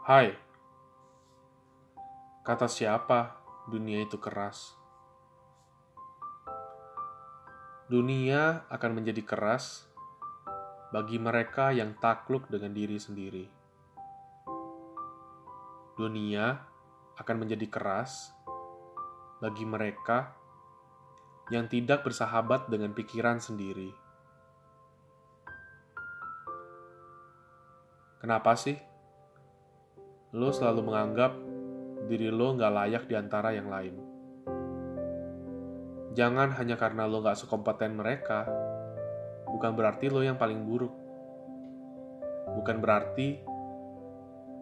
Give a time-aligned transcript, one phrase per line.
[0.00, 0.32] Hai,
[2.40, 3.36] kata siapa
[3.68, 4.72] dunia itu keras?
[7.84, 9.84] Dunia akan menjadi keras
[10.88, 13.44] bagi mereka yang takluk dengan diri sendiri.
[16.00, 16.64] Dunia
[17.20, 18.32] akan menjadi keras
[19.44, 20.32] bagi mereka
[21.52, 23.92] yang tidak bersahabat dengan pikiran sendiri.
[28.24, 28.89] Kenapa sih?
[30.30, 31.34] Lo selalu menganggap
[32.06, 33.98] diri lo nggak layak di antara yang lain.
[36.14, 38.46] Jangan hanya karena lo nggak sekompeten mereka,
[39.50, 40.94] bukan berarti lo yang paling buruk.
[42.54, 43.42] Bukan berarti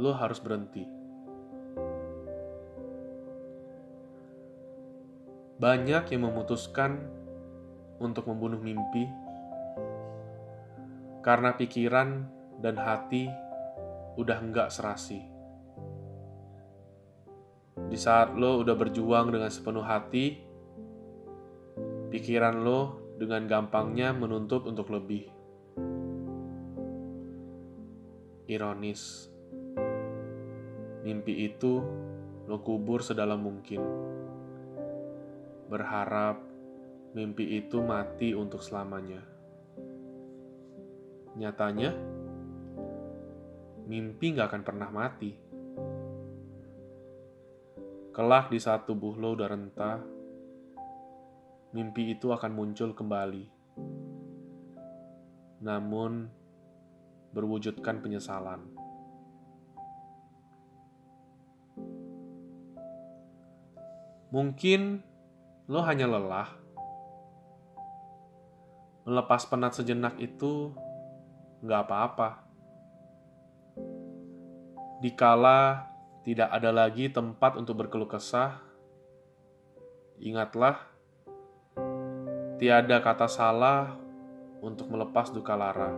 [0.00, 0.88] lo harus berhenti.
[5.60, 7.04] Banyak yang memutuskan
[8.00, 9.04] untuk membunuh mimpi
[11.20, 12.24] karena pikiran
[12.64, 13.28] dan hati
[14.16, 15.29] udah enggak serasi.
[17.90, 20.38] Di saat lo udah berjuang dengan sepenuh hati,
[22.14, 25.26] pikiran lo dengan gampangnya menuntut untuk lebih.
[28.46, 29.26] Ironis,
[31.02, 31.82] mimpi itu
[32.46, 33.82] lo kubur sedalam mungkin.
[35.66, 36.38] Berharap
[37.18, 39.18] mimpi itu mati untuk selamanya.
[41.34, 41.90] Nyatanya,
[43.90, 45.49] mimpi gak akan pernah mati.
[48.20, 49.96] Kelak di saat tubuh lo udah rentah,
[51.72, 53.48] mimpi itu akan muncul kembali.
[55.64, 56.28] Namun,
[57.32, 58.60] berwujudkan penyesalan.
[64.28, 65.00] Mungkin
[65.64, 66.52] lo hanya lelah.
[69.08, 70.76] Melepas penat sejenak itu
[71.64, 72.44] nggak apa-apa.
[75.00, 75.88] Dikala
[76.20, 78.60] tidak ada lagi tempat untuk berkeluh kesah,
[80.20, 80.76] ingatlah,
[82.60, 83.96] tiada kata salah
[84.60, 85.96] untuk melepas duka lara.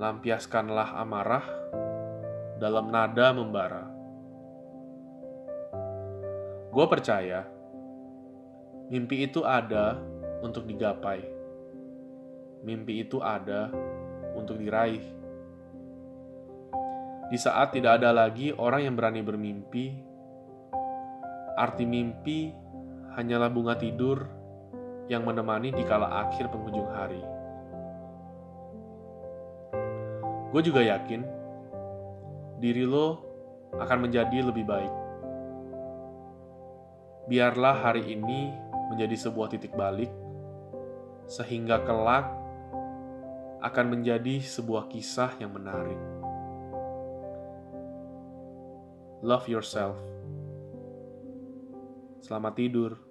[0.00, 1.44] Lampiaskanlah amarah
[2.56, 3.84] dalam nada membara.
[6.72, 7.44] Gue percaya,
[8.88, 9.96] mimpi itu ada
[10.40, 11.20] untuk digapai.
[12.64, 13.68] Mimpi itu ada
[14.36, 15.04] untuk diraih.
[17.26, 19.98] Di saat tidak ada lagi orang yang berani bermimpi,
[21.58, 22.54] arti mimpi
[23.18, 24.28] hanyalah bunga tidur
[25.10, 27.22] yang menemani di kala akhir penghujung hari.
[30.54, 31.26] Gue juga yakin
[32.62, 33.20] diri lo
[33.74, 34.94] akan menjadi lebih baik.
[37.26, 38.54] Biarlah hari ini
[38.94, 40.14] menjadi sebuah titik balik,
[41.26, 42.30] sehingga kelak
[43.66, 45.98] akan menjadi sebuah kisah yang menarik.
[49.24, 49.96] Love yourself.
[52.20, 53.05] Selamat tidur.